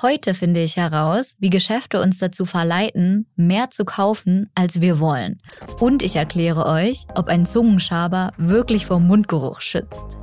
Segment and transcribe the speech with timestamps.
[0.00, 5.40] Heute finde ich heraus, wie Geschäfte uns dazu verleiten, mehr zu kaufen, als wir wollen.
[5.80, 10.16] Und ich erkläre euch, ob ein Zungenschaber wirklich vor Mundgeruch schützt.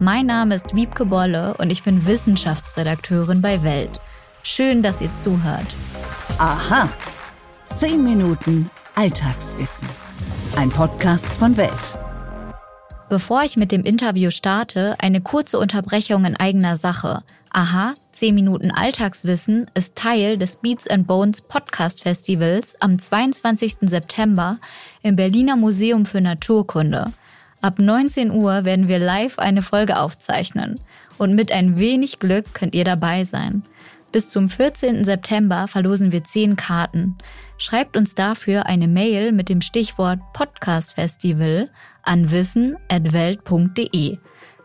[0.00, 4.00] Mein Name ist Wiebke Bolle und ich bin Wissenschaftsredakteurin bei Welt.
[4.42, 5.68] Schön, dass ihr zuhört.
[6.38, 6.88] Aha.
[7.78, 9.86] 10 Minuten Alltagswissen.
[10.56, 11.70] Ein Podcast von Welt.
[13.08, 17.22] Bevor ich mit dem Interview starte, eine kurze Unterbrechung in eigener Sache.
[17.52, 23.76] Aha, 10 Minuten Alltagswissen ist Teil des Beats and Bones Podcast Festivals am 22.
[23.88, 24.58] September
[25.00, 27.14] im Berliner Museum für Naturkunde.
[27.62, 30.78] Ab 19 Uhr werden wir live eine Folge aufzeichnen
[31.16, 33.62] und mit ein wenig Glück könnt ihr dabei sein.
[34.12, 35.02] Bis zum 14.
[35.06, 37.16] September verlosen wir 10 Karten.
[37.56, 41.70] Schreibt uns dafür eine Mail mit dem Stichwort Podcast Festival
[42.02, 44.18] an wissen.welt.de.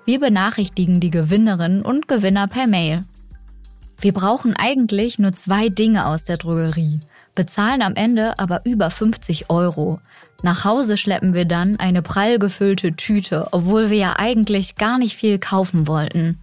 [0.03, 3.05] Wir benachrichtigen die Gewinnerinnen und Gewinner per Mail.
[3.99, 6.99] Wir brauchen eigentlich nur zwei Dinge aus der Drogerie,
[7.33, 9.99] bezahlen am Ende aber über 50 Euro.
[10.43, 15.15] Nach Hause schleppen wir dann eine prall gefüllte Tüte, obwohl wir ja eigentlich gar nicht
[15.15, 16.39] viel kaufen wollten.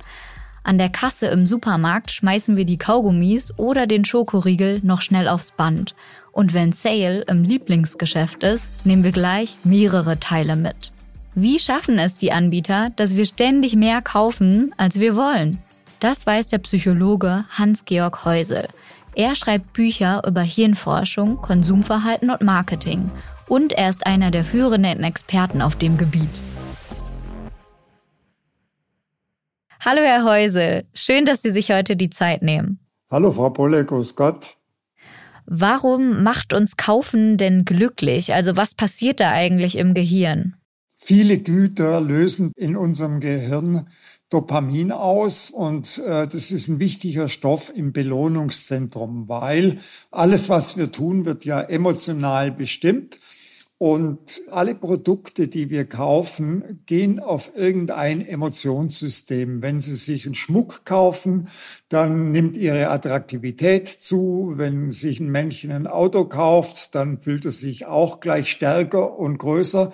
[0.64, 5.50] An der Kasse im Supermarkt schmeißen wir die Kaugummis oder den Schokoriegel noch schnell aufs
[5.50, 5.94] Band.
[6.30, 10.92] Und wenn Sale im Lieblingsgeschäft ist, nehmen wir gleich mehrere Teile mit.
[11.34, 15.58] Wie schaffen es die Anbieter, dass wir ständig mehr kaufen, als wir wollen?
[16.02, 18.66] Das weiß der Psychologe Hans-Georg Heusel.
[19.14, 23.12] Er schreibt Bücher über Hirnforschung, Konsumverhalten und Marketing.
[23.46, 26.40] Und er ist einer der führenden Experten auf dem Gebiet.
[29.78, 30.86] Hallo, Herr Heusel.
[30.92, 32.80] Schön, dass Sie sich heute die Zeit nehmen.
[33.08, 34.56] Hallo, Frau Bolle, grüß Gott.
[35.46, 38.34] Warum macht uns Kaufen denn glücklich?
[38.34, 40.56] Also was passiert da eigentlich im Gehirn?
[40.98, 43.86] Viele Güter lösen in unserem Gehirn
[44.32, 49.78] Dopamin aus und äh, das ist ein wichtiger Stoff im Belohnungszentrum, weil
[50.10, 53.18] alles, was wir tun, wird ja emotional bestimmt.
[53.82, 59.60] Und alle Produkte, die wir kaufen, gehen auf irgendein Emotionssystem.
[59.60, 61.48] Wenn Sie sich einen Schmuck kaufen,
[61.88, 64.52] dann nimmt Ihre Attraktivität zu.
[64.54, 69.38] Wenn sich ein Männchen ein Auto kauft, dann fühlt es sich auch gleich stärker und
[69.38, 69.92] größer.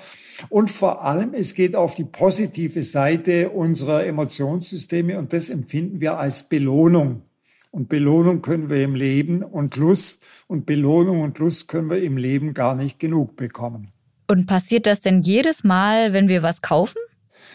[0.51, 6.19] Und vor allem, es geht auf die positive Seite unserer Emotionssysteme und das empfinden wir
[6.19, 7.23] als Belohnung.
[7.71, 12.17] Und Belohnung können wir im Leben und Lust und Belohnung und Lust können wir im
[12.17, 13.93] Leben gar nicht genug bekommen.
[14.27, 16.99] Und passiert das denn jedes Mal, wenn wir was kaufen?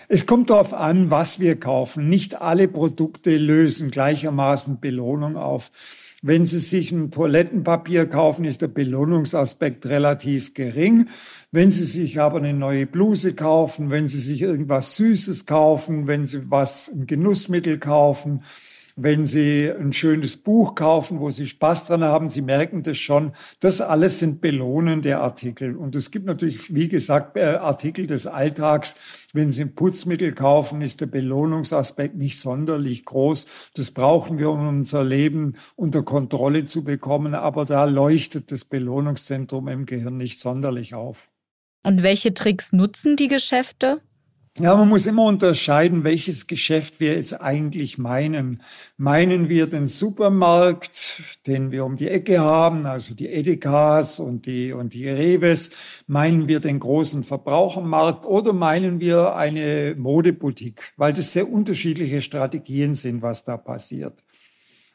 [0.10, 2.10] Es kommt darauf an, was wir kaufen.
[2.10, 5.72] Nicht alle Produkte lösen gleichermaßen Belohnung auf.
[6.22, 11.08] Wenn Sie sich ein Toilettenpapier kaufen, ist der Belohnungsaspekt relativ gering.
[11.52, 16.26] Wenn Sie sich aber eine neue Bluse kaufen, wenn Sie sich irgendwas Süßes kaufen, wenn
[16.26, 18.42] Sie was, ein Genussmittel kaufen,
[18.96, 23.32] wenn Sie ein schönes Buch kaufen, wo Sie Spaß dran haben, Sie merken das schon.
[23.60, 25.76] Das alles sind belohnende Artikel.
[25.76, 29.30] Und es gibt natürlich, wie gesagt, äh, Artikel des Alltags.
[29.34, 33.72] Wenn Sie ein Putzmittel kaufen, ist der Belohnungsaspekt nicht sonderlich groß.
[33.76, 37.34] Das brauchen wir, um unser Leben unter Kontrolle zu bekommen.
[37.34, 41.30] Aber da leuchtet das Belohnungszentrum im Gehirn nicht sonderlich auf.
[41.84, 44.02] Und welche Tricks nutzen die Geschäfte?
[44.60, 48.62] Ja, man muss immer unterscheiden, welches Geschäft wir jetzt eigentlich meinen.
[48.98, 54.72] Meinen wir den Supermarkt, den wir um die Ecke haben, also die Edekas und die,
[54.72, 55.72] und die Reves?
[56.06, 60.94] Meinen wir den großen Verbrauchermarkt oder meinen wir eine Modeboutique?
[60.98, 64.20] Weil das sehr unterschiedliche Strategien sind, was da passiert.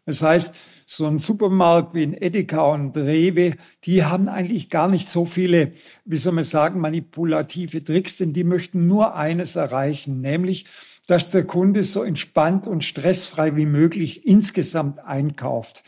[0.08, 0.54] Das heißt,
[0.86, 3.52] so ein Supermarkt wie ein Edeka und Rewe,
[3.84, 5.72] die haben eigentlich gar nicht so viele,
[6.06, 10.64] wie soll man sagen, manipulative Tricks, denn die möchten nur eines erreichen, nämlich,
[11.08, 15.84] dass der Kunde so entspannt und stressfrei wie möglich insgesamt einkauft.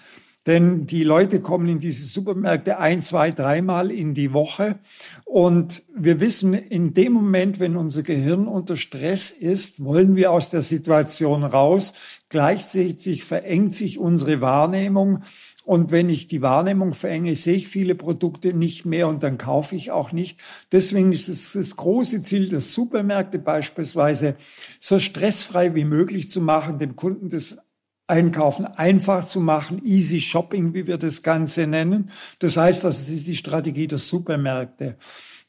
[0.47, 4.79] Denn die Leute kommen in diese Supermärkte ein, zwei, dreimal in die Woche.
[5.25, 10.49] Und wir wissen, in dem Moment, wenn unser Gehirn unter Stress ist, wollen wir aus
[10.49, 11.93] der Situation raus.
[12.31, 15.19] Gleichzeitig verengt sich unsere Wahrnehmung.
[15.65, 19.75] Und wenn ich die Wahrnehmung verenge, sehe ich viele Produkte nicht mehr und dann kaufe
[19.75, 20.39] ich auch nicht.
[20.73, 24.37] Deswegen ist es das große Ziel der Supermärkte beispielsweise,
[24.79, 27.59] so stressfrei wie möglich zu machen, dem Kunden das
[28.07, 32.11] Einkaufen einfach zu machen, easy shopping, wie wir das Ganze nennen.
[32.41, 34.97] Das heißt, das ist die Strategie der Supermärkte.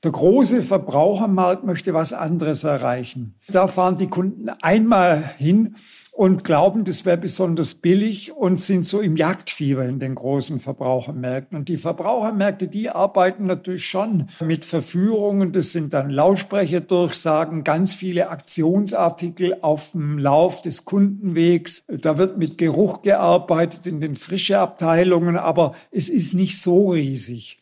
[0.04, 3.36] Der große Verbrauchermarkt möchte was anderes erreichen.
[3.48, 5.76] Da fahren die Kunden einmal hin
[6.22, 11.58] und glauben, das wäre besonders billig und sind so im Jagdfieber in den großen Verbrauchermärkten.
[11.58, 15.52] Und die Verbrauchermärkte, die arbeiten natürlich schon mit Verführungen.
[15.52, 21.82] Das sind dann Lautsprecherdurchsagen, ganz viele Aktionsartikel auf dem Lauf des Kundenwegs.
[21.88, 27.58] Da wird mit Geruch gearbeitet in den frische Abteilungen, aber es ist nicht so riesig.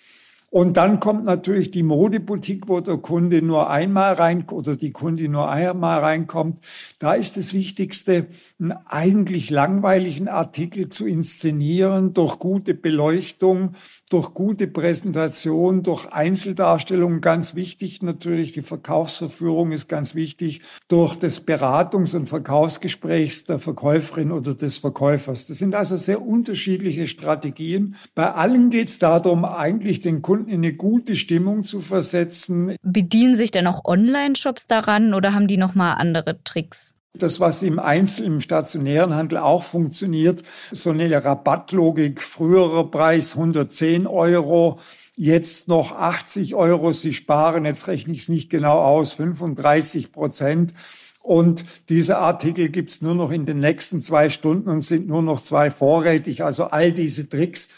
[0.52, 5.34] Und dann kommt natürlich die Modeboutique, wo der Kunde nur einmal rein oder die Kundin
[5.34, 6.60] nur einmal reinkommt.
[6.98, 8.26] Da ist das Wichtigste,
[8.60, 13.74] einen eigentlich langweiligen Artikel zu inszenieren durch gute Beleuchtung,
[14.10, 17.22] durch gute Präsentation, durch Einzeldarstellung.
[17.22, 24.32] Ganz wichtig natürlich, die Verkaufsverführung ist ganz wichtig, durch das Beratungs- und Verkaufsgesprächs der Verkäuferin
[24.32, 25.46] oder des Verkäufers.
[25.46, 27.96] Das sind also sehr unterschiedliche Strategien.
[28.16, 32.76] Bei allen geht es darum, eigentlich den Kunden Kunden in eine gute Stimmung zu versetzen.
[32.82, 36.94] Bedienen sich denn auch Online-Shops daran oder haben die nochmal andere Tricks?
[37.14, 44.08] Das, was im Einzel-, im stationären Handel auch funktioniert, so eine Rabattlogik, früherer Preis 110
[44.08, 44.80] Euro,
[45.18, 50.74] jetzt noch 80 Euro, Sie sparen, jetzt rechne ich es nicht genau aus, 35 Prozent.
[51.22, 55.42] Und diese Artikel gibt's nur noch in den nächsten zwei Stunden und sind nur noch
[55.42, 56.44] zwei vorrätig.
[56.44, 57.70] Also all diese Tricks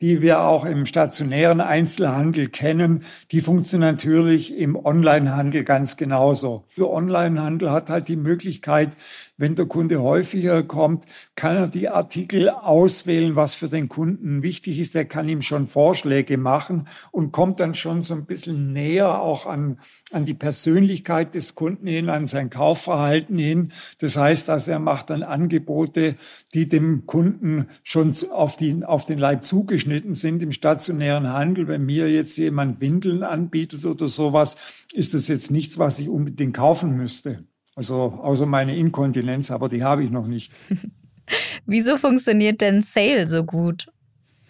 [0.00, 3.02] die wir auch im stationären Einzelhandel kennen,
[3.32, 6.64] die funktionieren natürlich im Onlinehandel ganz genauso.
[6.76, 8.90] Der Onlinehandel hat halt die Möglichkeit,
[9.36, 11.04] wenn der Kunde häufiger kommt,
[11.36, 14.94] kann er die Artikel auswählen, was für den Kunden wichtig ist.
[14.96, 19.46] Er kann ihm schon Vorschläge machen und kommt dann schon so ein bisschen näher auch
[19.46, 19.78] an,
[20.12, 23.72] an die Persönlichkeit des Kunden hin, an sein Kaufverhalten hin.
[24.00, 26.16] Das heißt also, er macht dann Angebote,
[26.54, 31.68] die dem Kunden schon auf, die, auf den Leib zugeschnitten sind im stationären Handel.
[31.68, 34.56] Wenn mir jetzt jemand Windeln anbietet oder sowas,
[34.92, 37.44] ist das jetzt nichts, was ich unbedingt kaufen müsste.
[37.76, 40.52] Also außer meine Inkontinenz, aber die habe ich noch nicht.
[41.66, 43.88] Wieso funktioniert denn Sale so gut?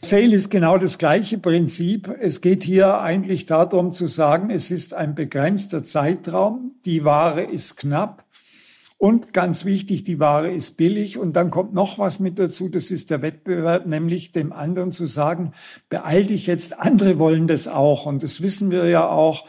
[0.00, 2.08] Sale ist genau das gleiche Prinzip.
[2.20, 7.76] Es geht hier eigentlich darum zu sagen, es ist ein begrenzter Zeitraum, die Ware ist
[7.76, 8.25] knapp
[8.99, 11.19] und ganz wichtig, die Ware ist billig.
[11.19, 15.06] Und dann kommt noch was mit dazu, das ist der Wettbewerb, nämlich dem anderen zu
[15.06, 15.53] sagen,
[15.89, 18.06] beeil dich jetzt, andere wollen das auch.
[18.06, 19.47] Und das wissen wir ja auch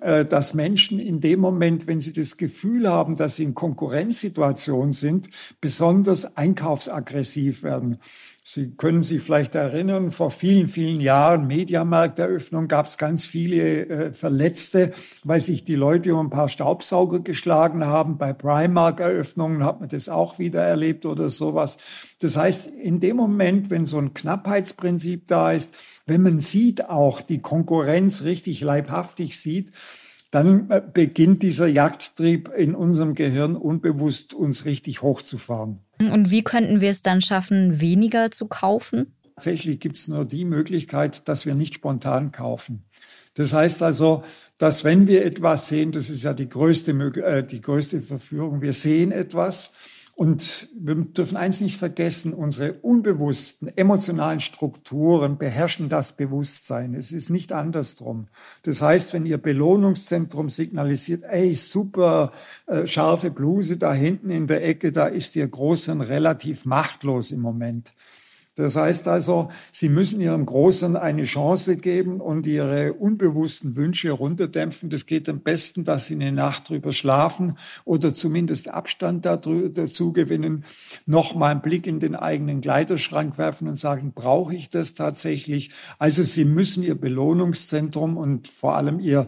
[0.00, 4.92] äh, dass Menschen in dem Moment, wenn sie das Gefühl haben, dass sie in Konkurrenzsituation
[4.92, 5.30] sind,
[5.62, 7.98] besonders einkaufsaggressiv werden.
[8.46, 14.12] Sie können sich vielleicht erinnern, vor vielen, vielen Jahren, Mediamarkteröffnung, gab es ganz viele äh,
[14.12, 14.92] Verletzte,
[15.22, 18.18] weil sich die Leute um ein paar Staubsauger geschlagen haben.
[18.18, 21.78] Bei Primark-Eröffnungen hat man das auch wieder erlebt oder sowas.
[22.20, 27.22] Das heißt, in dem Moment, wenn so ein Knappheitsprinzip da ist, wenn man sieht auch,
[27.22, 29.72] die Konkurrenz richtig leibhaftig sieht,
[30.30, 35.83] dann äh, beginnt dieser Jagdtrieb in unserem Gehirn unbewusst uns richtig hochzufahren.
[35.98, 39.14] Und wie könnten wir es dann schaffen, weniger zu kaufen?
[39.36, 42.84] Tatsächlich gibt es nur die Möglichkeit, dass wir nicht spontan kaufen.
[43.34, 44.22] Das heißt also,
[44.58, 48.72] dass wenn wir etwas sehen, das ist ja die größte, äh, die größte Verführung, wir
[48.72, 49.72] sehen etwas
[50.16, 56.94] und wir dürfen eins nicht vergessen, unsere unbewussten emotionalen Strukturen beherrschen das Bewusstsein.
[56.94, 58.28] Es ist nicht andersrum.
[58.62, 62.30] Das heißt, wenn Ihr Belohnungszentrum signalisiert, ey, super
[62.66, 67.40] äh, scharfe Bluse da hinten in der Ecke, da ist Ihr Großhirn relativ machtlos im
[67.40, 67.92] Moment.
[68.56, 74.90] Das heißt also, Sie müssen Ihrem Großen eine Chance geben und Ihre unbewussten Wünsche runterdämpfen.
[74.90, 80.64] Das geht am besten, dass Sie eine Nacht drüber schlafen oder zumindest Abstand dazu gewinnen,
[81.04, 85.70] nochmal einen Blick in den eigenen Kleiderschrank werfen und sagen, brauche ich das tatsächlich?
[85.98, 89.26] Also Sie müssen Ihr Belohnungszentrum und vor allem Ihr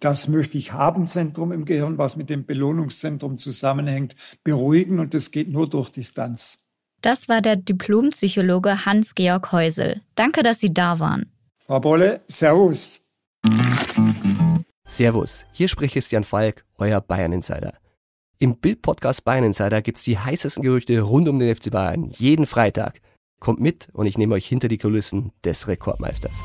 [0.00, 5.30] das möchte ich haben Zentrum im Gehirn, was mit dem Belohnungszentrum zusammenhängt, beruhigen und das
[5.30, 6.62] geht nur durch Distanz.
[7.02, 10.02] Das war der Diplompsychologe Hans-Georg Häusel.
[10.14, 11.32] Danke, dass Sie da waren.
[11.58, 13.00] Frau Bolle, Servus.
[14.86, 17.74] Servus, hier spricht Christian Falk, euer Bayern Insider.
[18.38, 23.00] Im Bild-Podcast Bayern Insider gibt's die heißesten Gerüchte rund um den FC Bayern jeden Freitag.
[23.40, 26.44] Kommt mit und ich nehme euch hinter die Kulissen des Rekordmeisters.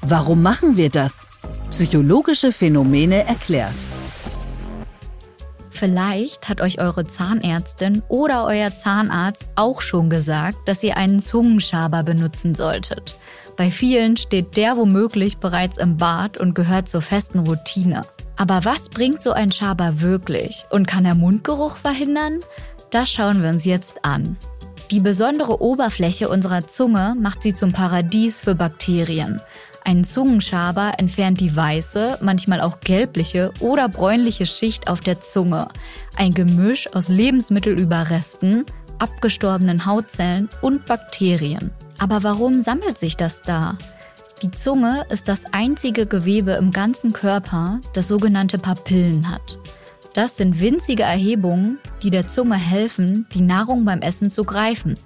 [0.00, 1.26] Warum machen wir das?
[1.70, 3.74] Psychologische Phänomene erklärt.
[5.76, 12.02] Vielleicht hat euch eure Zahnärztin oder euer Zahnarzt auch schon gesagt, dass ihr einen Zungenschaber
[12.02, 13.18] benutzen solltet.
[13.58, 18.06] Bei vielen steht der womöglich bereits im Bad und gehört zur festen Routine.
[18.36, 20.64] Aber was bringt so ein Schaber wirklich?
[20.70, 22.40] Und kann er Mundgeruch verhindern?
[22.88, 24.38] Das schauen wir uns jetzt an.
[24.90, 29.42] Die besondere Oberfläche unserer Zunge macht sie zum Paradies für Bakterien.
[29.86, 35.68] Ein Zungenschaber entfernt die weiße, manchmal auch gelbliche oder bräunliche Schicht auf der Zunge.
[36.16, 38.66] Ein Gemisch aus Lebensmittelüberresten,
[38.98, 41.70] abgestorbenen Hautzellen und Bakterien.
[41.98, 43.78] Aber warum sammelt sich das da?
[44.42, 49.56] Die Zunge ist das einzige Gewebe im ganzen Körper, das sogenannte Papillen hat.
[50.14, 54.98] Das sind winzige Erhebungen, die der Zunge helfen, die Nahrung beim Essen zu greifen.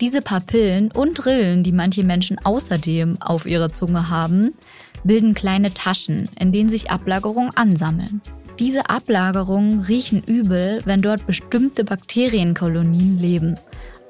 [0.00, 4.54] Diese Papillen und Rillen, die manche Menschen außerdem auf ihrer Zunge haben,
[5.02, 8.20] bilden kleine Taschen, in denen sich Ablagerungen ansammeln.
[8.60, 13.56] Diese Ablagerungen riechen übel, wenn dort bestimmte Bakterienkolonien leben.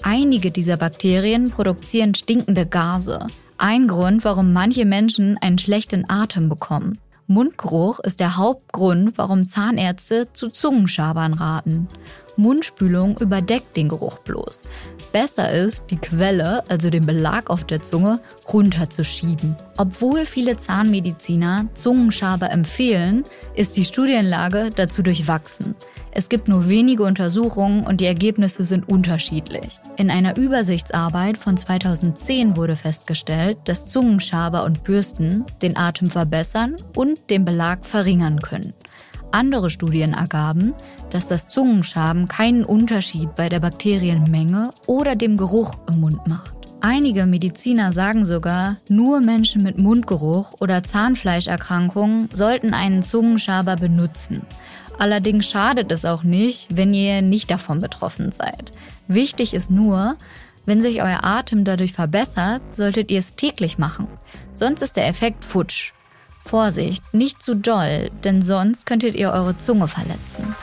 [0.02, 3.26] Einige dieser Bakterien produzieren stinkende Gase.
[3.56, 6.98] Ein Grund, warum manche Menschen einen schlechten Atem bekommen.
[7.26, 11.88] Mundgeruch ist der Hauptgrund, warum Zahnärzte zu Zungenschabern raten.
[12.38, 14.62] Mundspülung überdeckt den Geruch bloß.
[15.12, 18.20] Besser ist, die Quelle, also den Belag auf der Zunge,
[18.52, 19.56] runterzuschieben.
[19.76, 25.74] Obwohl viele Zahnmediziner Zungenschaber empfehlen, ist die Studienlage dazu durchwachsen.
[26.10, 29.78] Es gibt nur wenige Untersuchungen und die Ergebnisse sind unterschiedlich.
[29.96, 37.18] In einer Übersichtsarbeit von 2010 wurde festgestellt, dass Zungenschaber und Bürsten den Atem verbessern und
[37.30, 38.74] den Belag verringern können.
[39.30, 40.74] Andere Studien ergaben,
[41.10, 46.54] dass das Zungenschaben keinen Unterschied bei der Bakterienmenge oder dem Geruch im Mund macht.
[46.80, 54.42] Einige Mediziner sagen sogar, nur Menschen mit Mundgeruch oder Zahnfleischerkrankungen sollten einen Zungenschaber benutzen.
[54.96, 58.72] Allerdings schadet es auch nicht, wenn ihr nicht davon betroffen seid.
[59.08, 60.16] Wichtig ist nur,
[60.66, 64.06] wenn sich euer Atem dadurch verbessert, solltet ihr es täglich machen.
[64.54, 65.92] Sonst ist der Effekt futsch.
[66.48, 70.56] Vorsicht, nicht zu doll, denn sonst könntet ihr eure Zunge verletzen.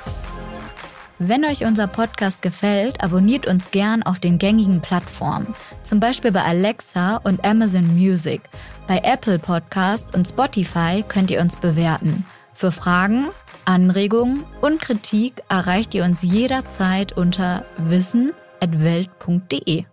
[1.20, 6.42] Wenn euch unser Podcast gefällt, abonniert uns gern auf den gängigen Plattformen, zum Beispiel bei
[6.42, 8.42] Alexa und Amazon Music.
[8.88, 12.26] Bei Apple Podcast und Spotify könnt ihr uns bewerten.
[12.54, 13.30] Für Fragen,
[13.64, 19.86] Anregungen und Kritik erreicht ihr uns jederzeit unter wissen.welt.de.